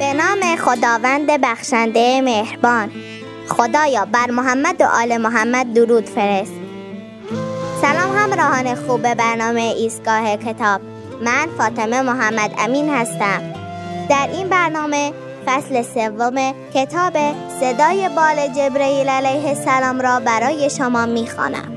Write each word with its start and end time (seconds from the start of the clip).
به 0.00 0.12
نام 0.12 0.56
خداوند 0.56 1.26
بخشنده 1.26 2.20
مهربان. 2.20 2.90
خدایا 3.48 4.04
بر 4.04 4.30
محمد 4.30 4.80
و 4.80 4.84
آل 4.84 5.16
محمد 5.16 5.72
درود 5.72 6.08
فرست. 6.08 6.52
سلام 7.82 8.16
همراهان 8.16 8.74
خوب 8.74 9.14
برنامه 9.14 9.60
ایستگاه 9.60 10.36
کتاب. 10.36 10.80
من 11.24 11.46
فاطمه 11.58 12.02
محمد 12.02 12.54
امین 12.58 12.94
هستم. 12.94 13.42
در 14.10 14.28
این 14.32 14.48
برنامه 14.48 15.12
فصل 15.46 15.82
سوم 15.82 16.52
کتاب 16.74 17.12
صدای 17.60 18.08
بال 18.08 18.48
جبرئیل 18.56 19.08
علیه 19.08 19.48
السلام 19.48 20.00
را 20.00 20.20
برای 20.20 20.70
شما 20.70 21.06
می‌خوانم. 21.06 21.72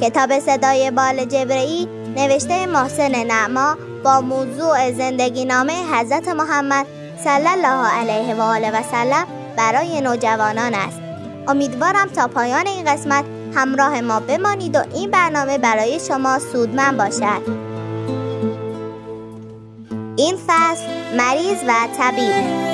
کتاب 0.00 0.38
صدای 0.38 0.90
بال 0.90 1.24
جبرئیل 1.24 1.88
نوشته 2.16 2.66
محسن 2.66 3.24
نعما 3.24 3.76
با 4.04 4.20
موضوع 4.20 4.92
زندگی 4.92 5.44
نامه 5.44 5.72
حضرت 5.94 6.28
محمد 6.28 6.86
صلی 7.24 7.48
الله 7.48 7.86
علیه 7.88 8.34
و 8.34 8.40
آله 8.40 8.70
و 8.70 8.82
سلم 8.82 9.26
برای 9.56 10.00
نوجوانان 10.00 10.74
است. 10.74 11.00
امیدوارم 11.48 12.08
تا 12.08 12.28
پایان 12.28 12.66
این 12.66 12.92
قسمت 12.92 13.24
همراه 13.54 14.00
ما 14.00 14.20
بمانید 14.20 14.76
و 14.76 14.82
این 14.94 15.10
برنامه 15.10 15.58
برای 15.58 16.00
شما 16.08 16.38
سودمند 16.38 16.96
باشد. 16.96 17.42
این 20.16 20.36
فصل 20.46 20.86
مریض 21.16 21.58
و 21.68 21.72
طبیب. 21.98 22.73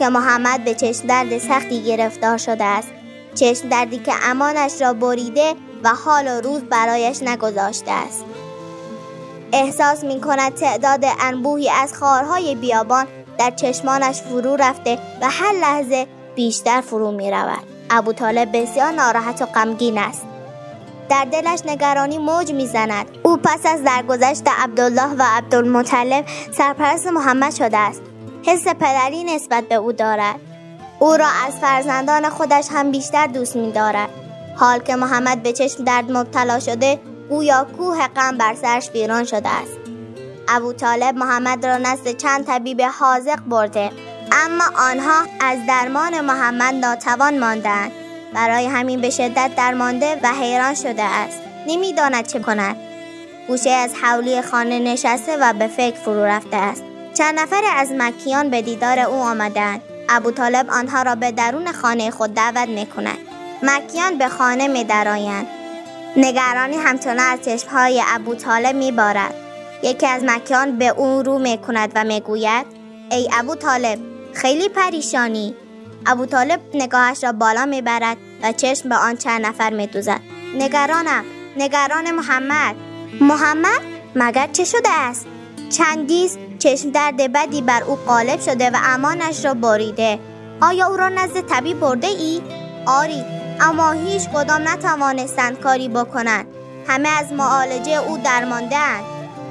که 0.00 0.08
محمد 0.08 0.64
به 0.64 0.74
چشم 0.74 1.06
درد 1.06 1.38
سختی 1.38 1.82
گرفتار 1.82 2.36
شده 2.36 2.64
است. 2.64 2.88
چشم 3.34 3.68
دردی 3.68 3.98
که 3.98 4.12
امانش 4.22 4.82
را 4.82 4.92
بریده 4.92 5.54
و 5.84 5.88
حال 5.88 6.26
و 6.28 6.40
روز 6.40 6.60
برایش 6.60 7.22
نگذاشته 7.22 7.90
است. 7.90 8.24
احساس 9.52 10.04
می 10.04 10.20
کند 10.20 10.54
تعداد 10.54 11.04
انبوهی 11.20 11.70
از 11.70 11.94
خارهای 11.94 12.54
بیابان 12.54 13.06
در 13.38 13.50
چشمانش 13.50 14.22
فرو 14.22 14.56
رفته 14.56 14.98
و 15.22 15.30
هر 15.30 15.52
لحظه 15.52 16.06
بیشتر 16.34 16.80
فرو 16.80 17.12
می 17.12 17.30
رود. 17.30 17.64
ابو 17.90 18.12
طالب 18.12 18.62
بسیار 18.62 18.92
ناراحت 18.92 19.42
و 19.42 19.46
غمگین 19.46 19.98
است. 19.98 20.22
در 21.08 21.24
دلش 21.24 21.60
نگرانی 21.66 22.18
موج 22.18 22.52
می‌زند 22.52 23.06
او 23.22 23.36
پس 23.36 23.66
از 23.66 23.84
درگذشت 23.84 24.42
عبدالله 24.58 25.14
و 25.18 25.22
عبدالمطلب 25.22 26.24
سرپرست 26.52 27.06
محمد 27.06 27.54
شده 27.54 27.78
است. 27.78 28.02
حس 28.46 28.68
پدری 28.68 29.24
نسبت 29.24 29.64
به 29.64 29.74
او 29.74 29.92
دارد. 29.92 30.40
او 30.98 31.16
را 31.16 31.28
از 31.46 31.54
فرزندان 31.60 32.28
خودش 32.28 32.66
هم 32.70 32.90
بیشتر 32.90 33.26
دوست 33.26 33.56
می 33.56 33.72
دارد 33.72 34.08
حال 34.56 34.78
که 34.78 34.96
محمد 34.96 35.42
به 35.42 35.52
چشم 35.52 35.84
درد 35.84 36.12
مبتلا 36.12 36.60
شده 36.60 37.00
گویا 37.28 37.66
کوه 37.78 38.06
غم 38.06 38.38
بر 38.38 38.54
سرش 38.54 38.90
ویران 38.90 39.24
شده 39.24 39.48
است. 39.48 39.76
ابو 40.48 40.72
طالب 40.72 41.16
محمد 41.16 41.66
را 41.66 41.78
نزد 41.78 42.16
چند 42.16 42.46
طبیب 42.46 42.82
حاضق 42.82 43.40
برده 43.40 43.90
اما 44.32 44.64
آنها 44.78 45.22
از 45.40 45.58
درمان 45.68 46.20
محمد 46.20 46.74
ناتوان 46.74 47.38
ماندند. 47.38 47.92
برای 48.34 48.66
همین 48.66 49.00
به 49.00 49.10
شدت 49.10 49.50
درمانده 49.56 50.20
و 50.22 50.32
حیران 50.32 50.74
شده 50.74 51.02
است. 51.02 51.38
نمی‌داند 51.66 52.26
چه 52.26 52.40
کند. 52.40 52.76
گوشه 53.48 53.70
از 53.70 53.94
حولی 54.02 54.42
خانه 54.42 54.78
نشسته 54.78 55.36
و 55.40 55.52
به 55.52 55.66
فکر 55.66 55.96
فرو 55.96 56.24
رفته 56.24 56.56
است. 56.56 56.82
چند 57.20 57.40
نفر 57.40 57.62
از 57.76 57.92
مکیان 57.92 58.50
به 58.50 58.62
دیدار 58.62 58.98
او 58.98 59.14
آمدند. 59.14 59.80
ابو 60.08 60.30
طالب 60.30 60.70
آنها 60.70 61.02
را 61.02 61.14
به 61.14 61.32
درون 61.32 61.72
خانه 61.72 62.10
خود 62.10 62.34
دعوت 62.34 62.68
می 62.68 62.86
کند 62.86 63.18
مکیان 63.62 64.18
به 64.18 64.28
خانه 64.28 64.68
می 64.68 64.84
درآیند 64.84 65.46
نگرانی 66.16 66.76
همچنان 66.76 67.18
از 67.18 67.44
چشمهای 67.44 68.02
ابو 68.06 68.34
طالب 68.34 68.76
می 68.76 68.92
بارد 68.92 69.34
یکی 69.82 70.06
از 70.06 70.24
مکیان 70.24 70.78
به 70.78 70.88
او 70.88 71.22
رو 71.22 71.38
می 71.38 71.58
کند 71.58 71.92
و 71.94 72.04
می 72.04 72.20
گوید 72.20 72.66
ای 73.10 73.28
ابو 73.32 73.54
طالب 73.54 73.98
خیلی 74.34 74.68
پریشانی. 74.68 75.54
ابو 76.06 76.26
طالب 76.26 76.60
نگاهش 76.74 77.24
را 77.24 77.32
بالا 77.32 77.66
می 77.66 77.82
برد 77.82 78.16
و 78.42 78.52
چشم 78.52 78.88
به 78.88 78.96
آن 78.96 79.16
چند 79.16 79.46
نفر 79.46 79.70
می 79.70 79.86
دوزد 79.86 80.20
نگرانم 80.54 81.24
نگران 81.56 82.10
محمد. 82.10 82.76
محمد؟ 83.20 83.80
مگر 84.14 84.46
چه 84.46 84.64
شده 84.64 84.90
است؟ 84.90 85.26
چندیست 85.70 86.49
چشم 86.60 86.90
درد 86.90 87.32
بدی 87.32 87.62
بر 87.62 87.82
او 87.82 87.96
غالب 87.96 88.40
شده 88.40 88.70
و 88.70 88.76
امانش 88.84 89.44
را 89.44 89.54
بریده 89.54 90.18
آیا 90.60 90.86
او 90.86 90.96
را 90.96 91.08
نزد 91.08 91.40
طبیب 91.40 91.80
برده 91.80 92.06
ای؟ 92.06 92.42
آری 92.86 93.24
اما 93.60 93.92
هیچ 93.92 94.28
کدام 94.34 94.68
نتوانستند 94.68 95.60
کاری 95.60 95.88
بکنند. 95.88 96.46
همه 96.88 97.08
از 97.08 97.32
معالجه 97.32 97.92
او 97.92 98.18
درماندهاند. 98.18 99.04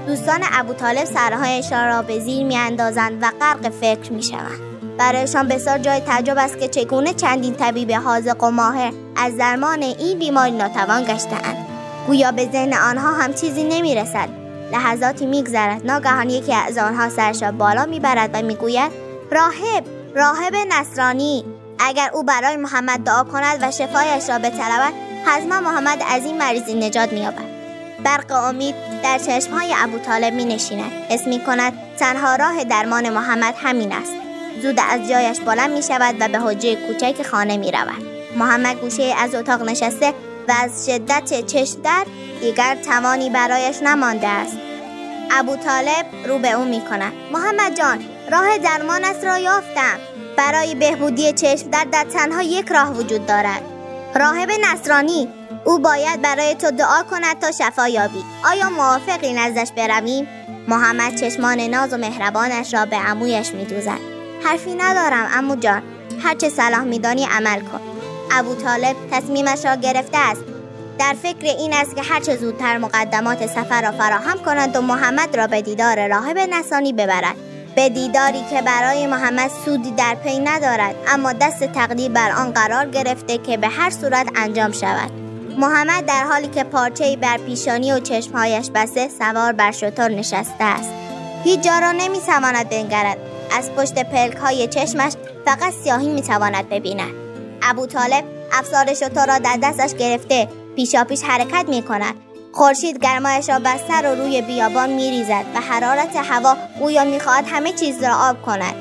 دوستان 0.08 0.40
ابو 0.52 0.74
طالب 0.74 1.06
سرهایشان 1.06 1.88
را 1.88 2.02
به 2.02 2.20
زیر 2.20 2.46
میاندازند 2.46 3.24
و 3.24 3.32
غرق 3.42 3.70
فکر 3.70 4.14
می‌شوند. 4.14 4.60
برایشان 4.98 5.48
بسیار 5.48 5.78
جای 5.78 6.00
تعجب 6.00 6.38
است 6.38 6.60
که 6.60 6.68
چگونه 6.68 7.14
چندین 7.14 7.54
طبیب 7.54 7.92
حاضق 7.92 8.44
و 8.44 8.52
ماهر 8.52 8.94
از 9.16 9.38
درمان 9.38 9.82
این 9.82 10.20
بیماری 10.20 10.52
ناتوان 10.52 11.04
گشتهاند. 11.04 11.66
گویا 12.08 12.32
به 12.32 12.50
ذهن 12.52 12.74
آنها 12.74 13.12
هم 13.12 13.34
چیزی 13.34 13.64
نمی‌رسد. 13.64 14.39
لحظاتی 14.72 15.26
میگذرد. 15.26 15.86
ناگهان 15.86 16.30
یکی 16.30 16.54
از 16.54 16.78
آنها 16.78 17.10
سرش 17.10 17.44
را 17.44 17.52
بالا 17.52 17.86
می‌برد 17.86 18.30
و 18.34 18.42
می‌گوید 18.42 18.92
راهب 19.32 19.84
راهب 20.16 20.56
نصرانی. 20.70 21.46
اگر 21.80 22.10
او 22.14 22.24
برای 22.24 22.56
محمد 22.56 23.00
دعا 23.00 23.24
کند 23.24 23.58
و 23.62 23.72
شفایش 23.72 24.30
را 24.30 24.38
بطلبد 24.38 24.94
حتما 25.26 25.60
محمد 25.60 26.04
از 26.10 26.26
این 26.26 26.38
مریضی 26.38 26.74
نجات 26.74 27.14
مییابد. 27.14 27.50
برق 28.04 28.32
امید 28.32 28.76
در 29.04 29.18
چشمهای 29.18 29.74
ابو 29.78 30.00
طالب 30.00 30.34
می 30.34 30.46
نشیند 30.46 30.92
حس 31.10 31.28
می 31.28 31.40
کند 31.40 31.74
تنها 31.98 32.36
راه 32.36 32.64
درمان 32.64 33.10
محمد 33.10 33.56
همین 33.58 33.92
است. 33.92 34.14
زود 34.62 34.80
از 34.90 35.10
جایش 35.10 35.40
بلند 35.40 35.72
می 35.72 35.84
شود 35.84 36.16
و 36.20 36.28
به 36.28 36.40
حجه 36.40 36.76
کوچک 36.76 37.24
خانه 37.24 37.58
می 37.58 37.72
رود 37.72 38.04
محمد 38.38 38.82
گوشه 38.82 39.16
از 39.18 39.36
اتاق 39.36 39.62
نشسته 39.62 40.14
و 40.48 40.54
از 40.64 40.86
شدت 40.86 41.46
چشم 41.46 41.82
درد 41.82 42.08
دیگر 42.42 42.76
توانی 42.76 43.30
برایش 43.30 43.82
نمانده 43.82 44.28
است. 44.28 44.58
ابو 45.32 45.56
طالب 45.56 46.06
رو 46.28 46.40
به 46.40 46.52
او 46.52 46.66
می 46.66 46.82
کند 46.82 47.14
محمد 47.32 47.78
جان 47.78 48.00
راه 48.32 48.58
درمانت 48.58 49.24
را 49.24 49.38
یافتم. 49.38 50.00
برای 50.38 50.76
بهبودی 50.76 51.34
چشم 51.34 51.70
در 51.70 51.88
در 51.92 52.04
تنها 52.04 52.42
یک 52.42 52.72
راه 52.72 52.94
وجود 52.94 53.26
دارد. 53.26 53.62
راهب 54.16 54.50
نصرانی 54.64 55.28
او 55.66 55.80
باید 55.80 56.22
برای 56.22 56.56
تو 56.56 56.72
دعا 56.72 57.04
کند 57.04 57.40
تا 57.40 57.52
شفا 57.52 57.88
یابی. 57.88 58.24
آیا 58.52 58.70
موافقی 58.70 59.34
نزدش 59.34 59.72
برویم؟ 59.72 60.28
محمد 60.68 61.16
چشمان 61.16 61.60
ناز 61.60 61.94
و 61.94 61.98
مهربانش 61.98 62.74
را 62.74 62.86
به 62.86 62.96
عمویش 62.96 63.54
میدوزد. 63.54 64.00
حرفی 64.44 64.76
ندارم 64.76 65.28
امو 65.34 65.56
جان. 65.56 65.82
هرچه 66.24 66.50
صلاح 66.50 66.84
میدانی 66.84 67.26
عمل 67.26 67.60
کن. 67.60 67.82
ابو 68.32 68.56
طالب 68.56 68.96
تصمیمش 69.12 69.66
را 69.66 69.76
گرفته 69.76 70.18
است. 70.18 70.59
در 71.00 71.16
فکر 71.24 71.46
این 71.46 71.74
است 71.74 71.96
که 71.96 72.02
هرچه 72.02 72.38
زودتر 72.38 72.78
مقدمات 72.78 73.48
سفر 73.48 73.82
را 73.82 73.92
فراهم 73.92 74.38
کنند 74.38 74.76
و 74.76 74.82
محمد 74.82 75.38
را 75.38 75.48
به 75.48 75.62
دیدار 75.62 76.08
راهب 76.08 76.38
نسانی 76.38 76.94
ببرد. 76.94 77.36
به 77.76 77.90
دیداری 77.90 78.44
که 78.50 78.62
برای 78.62 79.08
محمد 79.08 79.52
سودی 79.66 79.92
در 79.92 80.16
پی 80.16 80.40
ندارد 80.40 80.96
اما 81.08 81.34
دست 81.34 81.64
تقدیر 81.64 82.12
بر 82.12 82.32
آن 82.32 82.52
قرار 82.52 82.86
گرفته 82.86 83.38
که 83.38 83.58
به 83.58 83.68
هر 83.68 83.90
صورت 83.90 84.28
انجام 84.36 84.72
شود. 84.72 85.12
محمد 85.58 86.06
در 86.06 86.24
حالی 86.24 86.48
که 86.48 86.64
پارچه‌ای 86.64 87.16
بر 87.16 87.38
پیشانی 87.38 87.92
و 87.92 88.00
چشمهایش 88.00 88.70
بسته 88.76 89.10
سوار 89.20 89.52
بر 89.52 89.72
شتر 89.72 90.10
نشسته 90.10 90.64
است. 90.64 90.90
هیچ 91.44 91.62
جا 91.62 91.80
را 91.80 91.92
نمی‌تواند 91.92 92.70
بنگرد. 92.70 93.18
از 93.58 93.72
پشت 93.72 94.04
پلک 94.04 94.38
های 94.38 94.68
چشمش 94.68 95.14
فقط 95.46 95.74
سیاهی 95.84 96.10
می‌تواند 96.10 96.70
ببیند. 96.70 97.12
ابو 97.62 97.86
طالب 97.86 98.24
افسار 98.52 98.94
شتر 98.94 99.26
را 99.26 99.38
در 99.38 99.58
دستش 99.64 99.94
گرفته 99.94 100.48
پیشا 100.80 101.04
پیش 101.04 101.24
حرکت 101.24 101.70
می 101.70 101.82
کند 101.82 102.16
خورشید 102.52 102.98
گرمایش 102.98 103.50
را 103.50 103.60
بر 103.60 103.78
سر 103.88 104.12
و 104.12 104.22
روی 104.22 104.42
بیابان 104.42 104.90
می 104.90 105.10
ریزد 105.10 105.46
و 105.56 105.62
حرارت 105.62 106.16
هوا 106.16 106.56
گویا 106.80 107.04
می‌خواهد 107.04 107.46
همه 107.48 107.72
چیز 107.72 108.04
را 108.04 108.16
آب 108.16 108.42
کند. 108.42 108.74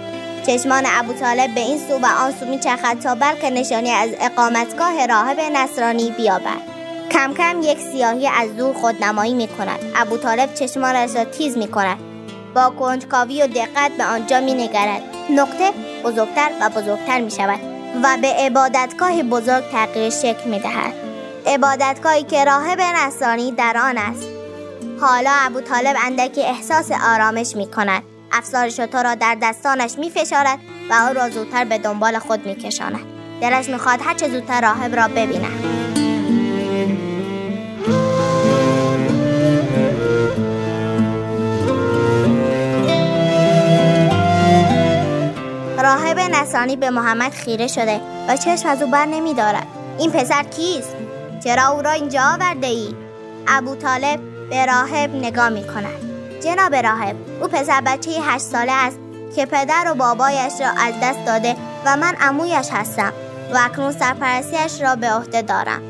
چشمان 0.47 0.83
ابو 0.87 1.13
طالب 1.13 1.55
به 1.55 1.61
این 1.61 1.79
سو 1.79 1.95
و 1.95 2.07
آن 2.07 2.33
سو 2.33 2.47
میچرخد 2.47 2.99
تا 3.01 3.15
بلکه 3.15 3.51
نشانی 3.51 3.91
از 3.91 4.11
اقامتگاه 4.21 5.07
راهب 5.07 5.41
نصرانی 5.41 6.11
بیابد. 6.11 6.63
کم 7.11 7.35
کم 7.35 7.63
یک 7.63 7.79
سیاهی 7.79 8.27
از 8.27 8.57
دور 8.57 8.75
خودنمایی 8.75 9.35
می 9.35 9.49
کند 9.49 9.79
ابو 9.97 10.17
طالب 10.17 10.55
چشمانش 10.55 11.17
را 11.17 11.25
تیز 11.25 11.57
می 11.57 11.69
کند 11.69 11.99
با 12.55 12.71
کنجکاوی 12.71 13.43
و 13.43 13.47
دقت 13.47 13.93
به 13.99 14.05
آنجا 14.05 14.41
می 14.41 14.55
نگرد 14.55 15.03
نقطه 15.31 15.71
بزرگتر 16.05 16.51
و 16.61 16.69
بزرگتر 16.69 17.21
می 17.21 17.31
شود 17.31 17.61
و 18.03 18.17
به 18.23 18.29
عبادتگاه 18.29 19.23
بزرگ 19.23 19.65
تغییر 19.73 20.11
شکل 20.11 20.51
می 20.51 20.59
دهد 20.59 21.08
عبادتگاهی 21.49 22.23
که 22.23 22.45
راهب 22.45 22.81
نصرانی 22.81 23.53
در 23.53 23.77
آن 23.77 23.99
است 23.99 24.29
حالا 25.01 25.31
ابو 25.33 25.61
طالب 25.61 25.97
اندکی 26.05 26.43
احساس 26.43 26.91
آرامش 27.15 27.57
می 27.57 27.71
کند 27.71 28.03
افسار 28.33 28.69
شطور 28.69 29.05
را 29.05 29.15
در 29.15 29.37
دستانش 29.43 29.99
می 29.99 30.11
فشارد 30.11 30.59
و 30.91 30.95
او 30.95 31.15
را 31.15 31.31
زودتر 31.31 31.65
به 31.65 31.79
دنبال 31.79 32.19
خود 32.19 32.47
می 32.47 32.55
کشاند 32.55 33.01
دلش 33.41 33.69
می 33.69 33.79
خواهد 33.79 34.01
هرچه 34.03 34.29
زودتر 34.29 34.61
راهب 34.61 34.97
را 34.97 35.09
ببیند 35.09 35.79
راهب 45.83 46.19
نصرانی 46.19 46.77
به 46.77 46.91
محمد 46.91 47.33
خیره 47.33 47.67
شده 47.67 48.01
و 48.29 48.37
چشم 48.37 48.69
از 48.69 48.83
او 48.83 48.91
بر 48.91 49.07
نمی 49.07 49.35
دارد. 49.35 49.67
این 49.99 50.11
پسر 50.11 50.43
کیست؟ 50.43 50.98
چرا 51.49 51.69
او 51.69 51.83
را 51.83 51.91
اینجا 51.91 52.23
آورده 52.23 52.67
ای؟ 52.67 52.95
ابو 53.47 53.75
طالب 53.75 54.21
به 54.51 54.67
راهب 54.67 55.15
نگاه 55.15 55.49
می 55.49 55.67
کند. 55.67 56.41
جناب 56.41 56.75
راهب 56.75 57.17
او 57.43 57.49
پسر 57.49 57.81
بچه 57.81 58.11
هشت 58.11 58.45
ساله 58.45 58.73
است 58.73 58.99
که 59.37 59.47
پدر 59.47 59.91
و 59.91 59.95
بابایش 59.95 60.53
را 60.61 60.67
از 60.67 60.95
دست 61.03 61.27
داده 61.27 61.57
و 61.85 61.97
من 61.97 62.15
امویش 62.21 62.69
هستم 62.73 63.13
و 63.55 63.59
اکنون 63.61 63.93
سرپرستیش 63.93 64.83
را 64.83 64.97
به 64.97 65.11
عهده 65.11 65.43
دارم. 65.43 65.83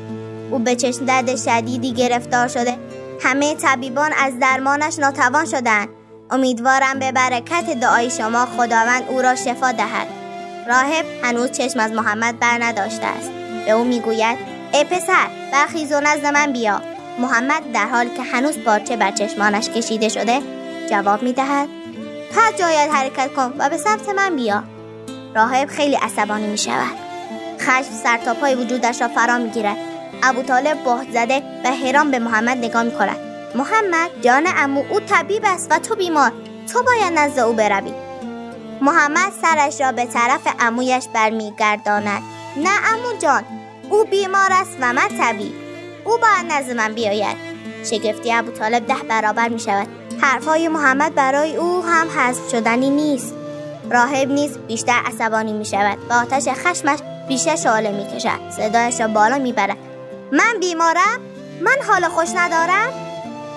او 0.51 0.59
به 0.59 0.75
چشم 0.75 1.05
درد 1.05 1.35
شدیدی 1.35 1.93
گرفتار 1.93 2.47
شده. 2.47 2.77
همه 3.21 3.55
طبیبان 3.55 4.11
از 4.17 4.39
درمانش 4.39 4.99
ناتوان 4.99 5.45
شدند. 5.45 5.89
امیدوارم 6.31 6.99
به 6.99 7.11
برکت 7.11 7.79
دعای 7.79 8.09
شما 8.09 8.45
خداوند 8.45 9.03
او 9.07 9.21
را 9.21 9.35
شفا 9.35 9.71
دهد. 9.71 10.07
راهب 10.67 11.05
هنوز 11.23 11.51
چشم 11.51 11.79
از 11.79 11.91
محمد 11.91 12.39
بر 12.39 12.57
نداشته 12.63 13.05
است. 13.05 13.31
به 13.65 13.71
او 13.71 13.83
می‌گوید 13.83 14.48
ای 14.73 14.83
پسر 14.83 15.27
برخیز 15.51 15.91
و 15.91 15.99
نزد 15.99 16.25
من 16.25 16.51
بیا. 16.51 16.81
محمد 17.19 17.71
در 17.71 17.87
حال 17.87 18.07
که 18.09 18.23
هنوز 18.23 18.57
پارچه 18.57 18.95
بر 18.95 19.11
چشمانش 19.11 19.69
کشیده 19.69 20.09
شده 20.09 20.41
جواب 20.89 21.23
می‌دهد 21.23 21.69
پس 22.31 22.59
جاید 22.59 22.91
حرکت 22.91 23.33
کن 23.33 23.53
و 23.57 23.69
به 23.69 23.77
سمت 23.77 24.09
من 24.09 24.35
بیا. 24.35 24.63
راهب 25.35 25.67
خیلی 25.67 25.95
عصبانی 25.95 26.47
می 26.47 26.57
شود 26.57 26.95
خشم 27.59 27.91
سر 28.03 28.17
تا 28.17 28.33
پای 28.33 28.55
وجودش 28.55 29.01
را 29.01 29.07
فرا 29.07 29.37
می 29.37 29.49
گیرد 29.49 29.77
ابو 30.23 30.41
طالب 30.41 30.83
بهت 30.83 31.11
زده 31.13 31.43
و 31.65 31.71
حیران 31.71 32.11
به 32.11 32.19
محمد 32.19 32.57
نگاه 32.57 32.83
می 32.83 32.91
کند 32.91 33.17
محمد 33.55 34.09
جان 34.21 34.47
امو 34.57 34.83
او 34.89 34.99
طبیب 34.99 35.43
است 35.45 35.67
و 35.71 35.79
تو 35.79 35.95
بیمار. 35.95 36.31
تو 36.73 36.83
باید 36.83 37.19
نزد 37.19 37.39
او 37.39 37.53
بروی. 37.53 37.93
محمد 38.81 39.33
سرش 39.41 39.81
را 39.81 39.91
به 39.91 40.05
طرف 40.05 40.41
امویش 40.59 41.07
برمیگرداند. 41.13 42.21
نه 42.57 42.69
امو 42.93 43.17
جان 43.21 43.43
او 43.89 44.05
بیمار 44.05 44.49
است 44.51 44.77
و 44.81 44.93
من 44.93 45.07
طبیب. 45.19 45.53
او 46.05 46.11
باید 46.11 46.51
نزد 46.51 46.71
من 46.71 46.93
بیاید. 46.93 47.37
شگفتی 47.85 48.33
ابو 48.33 48.51
طالب 48.51 48.87
ده 48.87 49.03
برابر 49.09 49.49
می 49.49 49.59
شود. 49.59 49.87
حرفهای 50.21 50.67
محمد 50.67 51.15
برای 51.15 51.55
او 51.55 51.83
هم 51.83 52.07
حذف 52.09 52.49
شدنی 52.51 52.89
نیست. 52.89 53.33
راهب 53.91 54.31
نیست 54.31 54.59
بیشتر 54.59 54.99
عصبانی 55.05 55.53
می 55.53 55.65
شود. 55.65 55.97
و 56.09 56.13
آتش 56.13 56.47
خشمش 56.47 56.99
بیشتر 57.27 57.55
شعله 57.55 57.91
می 57.91 58.17
کشد. 58.17 58.49
صدایش 58.57 59.01
را 59.01 59.07
بالا 59.07 59.37
می 59.37 59.53
برد. 59.53 59.77
من 60.31 60.59
بیمارم؟ 60.59 61.19
من 61.61 61.77
حال 61.87 62.03
خوش 62.07 62.29
ندارم؟ 62.35 62.89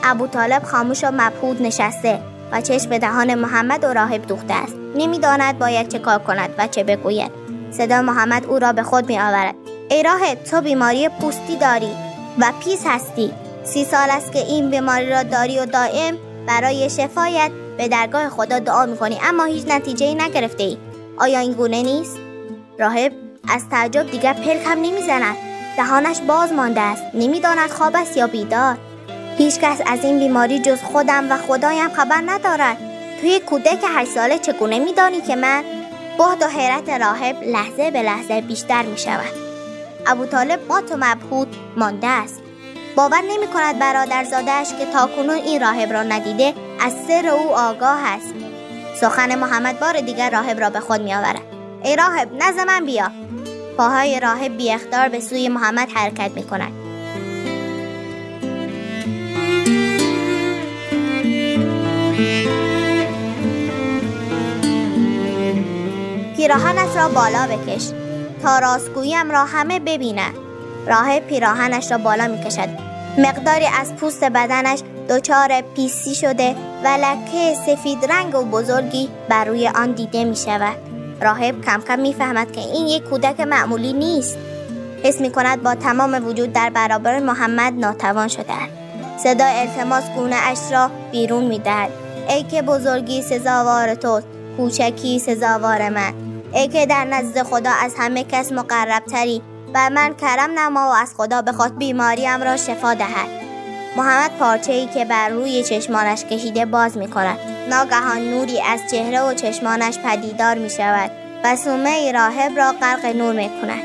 ابو 0.04 0.26
طالب 0.26 0.62
خاموش 0.62 1.04
و 1.04 1.10
مبهود 1.12 1.62
نشسته 1.62 2.20
و 2.52 2.60
چشم 2.60 2.88
به 2.88 2.98
دهان 2.98 3.34
محمد 3.34 3.84
و 3.84 3.86
راهب 3.86 4.26
دوخته 4.26 4.54
است. 4.54 4.74
نمی‌داند 4.94 5.58
باید 5.58 5.88
چه 5.88 5.98
کار 5.98 6.18
کند 6.18 6.50
و 6.58 6.66
چه 6.66 6.84
بگوید. 6.84 7.30
صدا 7.70 8.02
محمد 8.02 8.46
او 8.46 8.58
را 8.58 8.72
به 8.72 8.82
خود 8.82 9.08
می 9.08 9.18
آورد 9.18 9.54
ای 9.92 10.02
راهب 10.02 10.44
تو 10.44 10.60
بیماری 10.60 11.08
پوستی 11.08 11.56
داری 11.56 11.90
و 12.38 12.52
پیس 12.64 12.82
هستی. 12.86 13.32
سی 13.64 13.84
سال 13.84 14.10
است 14.10 14.32
که 14.32 14.38
این 14.38 14.70
بیماری 14.70 15.10
را 15.10 15.22
داری 15.22 15.58
و 15.58 15.66
دائم 15.66 16.18
برای 16.46 16.90
شفایت 16.90 17.50
به 17.78 17.88
درگاه 17.88 18.28
خدا 18.28 18.58
دعا 18.58 18.86
می‌کنی 18.86 19.18
اما 19.22 19.44
هیچ 19.44 19.64
نتیجه 19.68 20.06
ای 20.06 20.14
نگرفته 20.14 20.62
ای. 20.62 20.76
آیا 21.18 21.38
این 21.38 21.52
گونه 21.52 21.82
نیست؟ 21.82 22.16
راهب 22.78 23.12
از 23.48 23.68
تعجب 23.70 24.10
دیگر 24.10 24.32
پلک 24.32 24.60
هم 24.66 24.78
نمی‌زند. 24.78 25.36
دهانش 25.76 26.20
باز 26.20 26.52
مانده 26.52 26.80
است. 26.80 27.02
نمی‌داند 27.14 27.70
خواب 27.70 27.96
است 27.96 28.16
یا 28.16 28.26
بیدار. 28.26 28.76
هیچ 29.38 29.58
کس 29.60 29.80
از 29.86 30.04
این 30.04 30.18
بیماری 30.18 30.58
جز 30.58 30.82
خودم 30.82 31.32
و 31.32 31.36
خدایم 31.36 31.88
خبر 31.88 32.22
ندارد. 32.26 32.76
توی 33.20 33.40
کودک 33.40 33.78
هشت 33.96 34.10
ساله 34.10 34.38
چگونه 34.38 34.78
میدانی 34.78 35.20
که 35.20 35.36
من 35.36 35.64
بهد 36.18 36.42
و 36.42 36.46
حیرت 36.46 36.88
راهب 36.88 37.42
لحظه 37.42 37.90
به 37.90 38.02
لحظه 38.02 38.40
بیشتر 38.40 38.82
می 38.82 38.98
شود 38.98 39.51
ابو 40.06 40.26
طالب 40.26 40.60
مات 40.68 40.92
و 40.92 40.96
مبهود 40.96 41.56
مانده 41.76 42.06
است. 42.06 42.42
باور 42.96 43.20
نمی 43.20 43.46
کند 43.46 43.78
برادرزادهش 43.78 44.68
که 44.78 44.86
تاکنون 44.92 45.36
این 45.36 45.60
راهب 45.60 45.92
را 45.92 46.02
ندیده 46.02 46.54
از 46.80 46.92
سر 47.08 47.26
او 47.26 47.54
آگاه 47.54 48.00
است. 48.04 48.34
سخن 49.00 49.34
محمد 49.34 49.80
بار 49.80 50.00
دیگر 50.00 50.30
راهب 50.30 50.60
را 50.60 50.70
به 50.70 50.80
خود 50.80 51.00
می 51.00 51.14
آورد 51.14 51.40
ای 51.82 51.96
راهب 51.96 52.28
نزد 52.42 52.60
من 52.60 52.84
بیا. 52.84 53.10
پاهای 53.76 54.20
راهب 54.20 54.56
بی 54.56 54.72
اختار 54.72 55.08
به 55.08 55.20
سوی 55.20 55.48
محمد 55.48 55.88
حرکت 55.94 56.30
می 56.34 56.42
کند 56.42 56.72
پیراهنش 66.36 66.96
را 66.96 67.08
بالا 67.08 67.46
بکش. 67.46 68.01
تا 68.42 68.58
راستگوییم 68.58 69.30
را 69.30 69.44
همه 69.44 69.80
ببینند 69.80 70.34
راه 70.86 71.20
پیراهنش 71.20 71.92
را 71.92 71.98
بالا 71.98 72.28
می 72.28 72.44
کشد 72.44 72.68
مقداری 73.18 73.66
از 73.80 73.94
پوست 73.94 74.24
بدنش 74.24 74.78
دچار 75.08 75.60
پیسی 75.76 76.14
شده 76.14 76.56
و 76.84 76.88
لکه 76.88 77.54
سفید 77.66 78.12
رنگ 78.12 78.34
و 78.34 78.44
بزرگی 78.44 79.08
بر 79.28 79.44
روی 79.44 79.68
آن 79.68 79.92
دیده 79.92 80.24
می 80.24 80.36
شود 80.36 80.76
راهب 81.20 81.64
کم 81.64 81.80
کم 81.80 81.98
می‌فهمد 81.98 82.52
که 82.52 82.60
این 82.60 82.86
یک 82.86 83.04
کودک 83.04 83.40
معمولی 83.40 83.92
نیست. 83.92 84.38
حس 85.02 85.20
می 85.20 85.30
کند 85.30 85.62
با 85.62 85.74
تمام 85.74 86.26
وجود 86.26 86.52
در 86.52 86.70
برابر 86.70 87.18
محمد 87.18 87.72
ناتوان 87.72 88.28
شده 88.28 88.54
صدا 89.18 89.44
التماس 89.44 90.04
گونه 90.16 90.36
اش 90.42 90.58
را 90.72 90.90
بیرون 91.12 91.44
می 91.44 91.58
دهد 91.58 91.90
ای 92.28 92.42
که 92.42 92.62
بزرگی 92.62 93.22
سزاوار 93.22 93.94
توست. 93.94 94.26
کوچکی 94.56 95.18
سزاوار 95.18 95.88
من. 95.88 96.31
ای 96.54 96.68
که 96.68 96.86
در 96.86 97.04
نزد 97.04 97.42
خدا 97.42 97.70
از 97.82 97.94
همه 97.98 98.24
کس 98.24 98.52
مقربتری 98.52 99.42
و 99.74 99.90
من 99.90 100.14
کرم 100.14 100.50
نما 100.58 100.88
و 100.88 100.92
از 100.92 101.14
خدا 101.16 101.42
بخواد 101.42 101.78
بیماریم 101.78 102.42
را 102.42 102.56
شفا 102.56 102.94
دهد. 102.94 103.42
محمد 103.96 104.30
پارچه 104.38 104.72
ای 104.72 104.86
که 104.86 105.04
بر 105.04 105.28
روی 105.28 105.62
چشمانش 105.62 106.24
کشیده 106.24 106.66
باز 106.66 106.96
می 106.96 107.08
کند 107.08 107.38
ناگهان 107.70 108.18
نوری 108.18 108.60
از 108.60 108.80
چهره 108.90 109.22
و 109.22 109.34
چشمانش 109.34 109.98
پدیدار 109.98 110.58
می 110.58 110.70
شود 110.70 111.10
و 111.44 111.56
سومه 111.56 112.12
راهب 112.12 112.58
را 112.58 112.72
غرق 112.72 113.06
نور 113.16 113.34
می 113.34 113.50
کند 113.62 113.82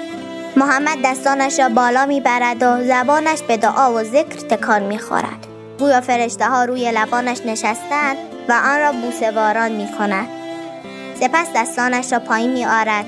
محمد 0.55 0.97
دستانش 1.03 1.59
را 1.59 1.69
بالا 1.69 2.05
می 2.05 2.21
برد 2.21 2.63
و 2.63 2.83
زبانش 2.83 3.41
به 3.41 3.57
دعا 3.57 3.93
و 3.93 4.03
ذکر 4.03 4.39
تکان 4.39 4.83
می 4.83 5.00
خورد 5.00 5.47
گویا 5.79 6.01
فرشته 6.01 6.45
ها 6.45 6.65
روی 6.65 6.91
لبانش 6.91 7.38
نشستند 7.45 8.17
و 8.50 8.53
آن 8.53 8.79
را 8.79 8.91
بوسه 8.91 9.31
باران 9.31 9.71
می 9.71 9.88
کند 9.97 10.37
سپس 11.19 11.47
دستانش 11.55 12.13
را 12.13 12.19
پایین 12.19 12.53
می 12.53 12.65
آرد 12.65 13.05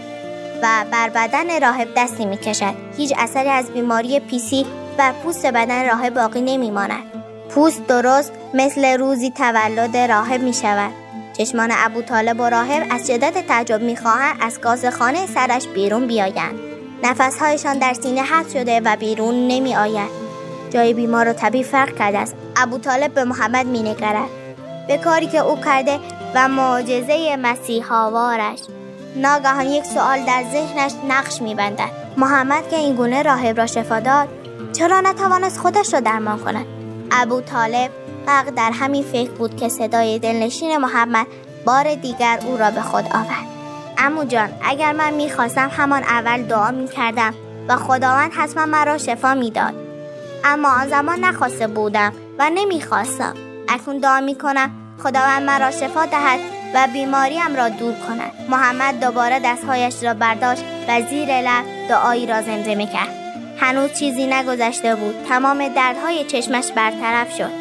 و 0.63 0.85
بر 0.91 1.09
بدن 1.09 1.61
راهب 1.61 1.87
دستی 1.97 2.25
می 2.25 2.37
کشد. 2.37 2.73
هیچ 2.97 3.13
اثری 3.17 3.49
از 3.49 3.71
بیماری 3.71 4.19
پیسی 4.19 4.65
بر 4.97 5.11
پوست 5.11 5.45
بدن 5.45 5.89
راهب 5.89 6.13
باقی 6.13 6.41
نمی 6.41 6.71
ماند. 6.71 7.03
پوست 7.49 7.87
درست 7.87 8.31
مثل 8.53 8.97
روزی 8.97 9.31
تولد 9.31 9.97
راهب 9.97 10.41
می 10.41 10.53
شود. 10.53 10.91
چشمان 11.37 11.69
ابو 11.73 12.01
طالب 12.01 12.39
و 12.39 12.43
راهب 12.43 12.87
از 12.89 13.07
شدت 13.07 13.47
تعجب 13.47 13.81
می 13.81 13.95
خواهند 13.95 14.37
از 14.41 14.61
گاز 14.61 14.85
خانه 14.85 15.27
سرش 15.27 15.67
بیرون 15.67 16.07
بیایند. 16.07 16.59
نفسهایشان 17.03 17.79
در 17.79 17.93
سینه 17.93 18.21
حد 18.21 18.49
شده 18.49 18.79
و 18.79 18.95
بیرون 18.95 19.47
نمی 19.47 19.75
آید. 19.75 20.09
جای 20.69 20.93
بیمار 20.93 21.29
و 21.29 21.33
طبیب 21.33 21.65
فرق 21.65 21.97
کرده 21.97 22.19
است. 22.19 22.35
ابو 22.55 22.77
طالب 22.77 23.13
به 23.13 23.23
محمد 23.23 23.65
می 23.65 23.83
نگرد. 23.83 24.29
به 24.87 24.97
کاری 24.97 25.27
که 25.27 25.37
او 25.37 25.55
کرده 25.55 25.99
و 26.35 26.47
معجزه 26.47 27.35
مسیحاوارش 27.35 28.59
ناگهان 29.15 29.65
یک 29.65 29.83
سوال 29.83 30.25
در 30.25 30.43
ذهنش 30.51 30.91
نقش 31.09 31.41
میبندد. 31.41 31.89
محمد 32.17 32.69
که 32.69 32.75
این 32.75 32.95
گونه 32.95 33.21
راهب 33.21 33.57
را 33.57 33.65
شفا 33.65 33.99
داد 33.99 34.27
چرا 34.73 35.01
نتوانست 35.01 35.59
خودش 35.59 35.93
را 35.93 35.99
درمان 35.99 36.39
کند؟ 36.39 36.65
ابو 37.11 37.41
طالب 37.41 37.91
غرق 38.27 38.49
در 38.49 38.71
همین 38.71 39.03
فکر 39.03 39.31
بود 39.31 39.55
که 39.57 39.69
صدای 39.69 40.19
دلنشین 40.19 40.77
محمد 40.77 41.27
بار 41.65 41.95
دیگر 41.95 42.39
او 42.45 42.57
را 42.57 42.71
به 42.71 42.81
خود 42.81 43.05
آورد. 43.05 43.49
امو 43.97 44.23
جان 44.23 44.49
اگر 44.63 44.93
من 44.93 45.13
می‌خواستم 45.13 45.69
همان 45.77 46.03
اول 46.03 46.41
دعا 46.41 46.71
می‌کردم 46.71 47.33
و 47.67 47.75
خداوند 47.75 48.31
حتما 48.33 48.65
مرا 48.65 48.97
شفا 48.97 49.33
می‌داد. 49.33 49.73
اما 50.43 50.69
آن 50.69 50.89
زمان 50.89 51.19
نخواسته 51.19 51.67
بودم 51.67 52.13
و 52.39 52.49
نمی‌خواستم. 52.49 53.33
اکنون 53.69 53.97
دعا 53.97 54.19
می‌کنم 54.19 54.71
خداوند 55.03 55.43
مرا 55.43 55.71
شفا 55.71 56.05
دهد 56.05 56.39
و 56.75 56.87
بیماریم 56.93 57.55
را 57.55 57.69
دور 57.69 57.93
کند. 57.93 58.31
محمد 58.49 58.99
دوباره 58.99 59.39
دستهایش 59.39 60.03
را 60.03 60.13
برداشت 60.13 60.63
و 60.87 61.01
زیر 61.01 61.41
لب 61.41 61.65
دعایی 61.89 62.25
را 62.25 62.41
زمزمه 62.41 62.85
کرد 62.85 63.19
هنوز 63.57 63.93
چیزی 63.93 64.27
نگذشته 64.27 64.95
بود. 64.95 65.15
تمام 65.29 65.67
دردهای 65.67 66.25
چشمش 66.25 66.71
برطرف 66.71 67.37
شد. 67.37 67.51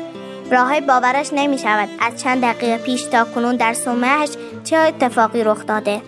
راهی 0.51 0.81
باورش 0.81 1.31
نمی 1.33 1.59
شود 1.59 1.89
از 2.01 2.23
چند 2.23 2.43
دقیقه 2.43 2.79
پیش 2.79 3.03
تا 3.03 3.25
کنون 3.25 3.57
در 3.57 3.75
سومهش 3.75 4.29
چه 4.65 4.77
اتفاقی 4.77 5.45
رخ 5.45 5.67
داده. 5.67 6.03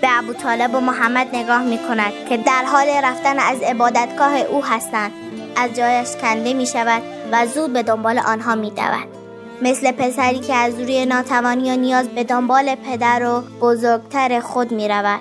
به 0.00 0.08
ابو 0.18 0.32
طالب 0.32 0.74
و 0.74 0.80
محمد 0.80 1.36
نگاه 1.36 1.62
می 1.62 1.78
کند 1.78 2.12
که 2.28 2.36
در 2.36 2.64
حال 2.64 2.86
رفتن 2.88 3.38
از 3.38 3.62
عبادتگاه 3.62 4.36
او 4.36 4.64
هستند. 4.64 5.12
از 5.56 5.76
جایش 5.76 6.08
کنده 6.22 6.54
می 6.54 6.66
شود 6.66 7.02
و 7.32 7.46
زود 7.46 7.72
به 7.72 7.82
دنبال 7.82 8.18
آنها 8.18 8.54
می 8.54 8.70
دود. 8.70 9.15
مثل 9.62 9.92
پسری 9.92 10.38
که 10.38 10.54
از 10.54 10.80
روی 10.80 11.06
ناتوانی 11.06 11.72
و 11.72 11.76
نیاز 11.76 12.08
به 12.08 12.24
دنبال 12.24 12.74
پدر 12.74 13.22
و 13.24 13.40
بزرگتر 13.60 14.40
خود 14.40 14.72
می 14.72 14.88
رود. 14.88 15.20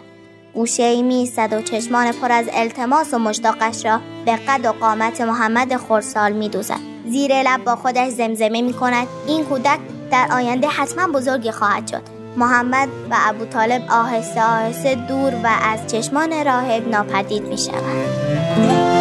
گوشه 0.54 0.84
ای 0.84 1.04
می 1.04 1.32
و 1.38 1.62
چشمان 1.62 2.12
پر 2.12 2.32
از 2.32 2.46
التماس 2.54 3.14
و 3.14 3.20
مشتاقش 3.20 3.86
را 3.86 4.00
به 4.26 4.36
قد 4.36 4.66
و 4.66 4.72
قامت 4.72 5.22
محمد 5.22 5.76
خورسال 5.76 6.32
می 6.32 6.50
دوزد. 6.50 6.80
زیر 7.08 7.44
لب 7.44 7.64
با 7.64 7.76
خودش 7.76 8.10
زمزمه 8.10 8.62
می 8.62 8.74
کند 8.74 9.08
این 9.28 9.46
کودک 9.46 9.80
در 10.12 10.28
آینده 10.32 10.68
حتما 10.68 11.08
بزرگی 11.08 11.52
خواهد 11.52 11.88
شد. 11.88 12.02
محمد 12.38 12.90
و 13.12 13.16
ابو 13.28 13.46
طالب 13.46 13.82
آهسته 13.90 14.44
آهسته 14.44 14.96
دور 14.96 15.34
و 15.44 15.48
از 15.64 15.88
چشمان 15.88 16.46
راهب 16.46 16.88
ناپدید 16.88 17.44
می 17.44 17.58
شود. 17.58 18.95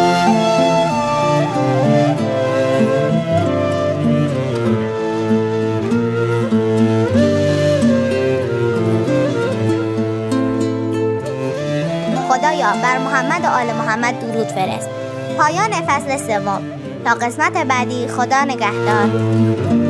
خدایا 12.55 12.81
بر 12.83 12.97
محمد 12.97 13.45
و 13.45 13.47
آل 13.47 13.73
محمد 13.73 14.19
درود 14.19 14.47
فرست. 14.47 14.89
پایان 15.37 15.71
فصل 15.71 16.17
سوم. 16.17 16.61
تا 17.05 17.13
قسمت 17.13 17.57
بعدی 17.57 18.07
خدا 18.07 18.43
نگهدار. 18.43 19.84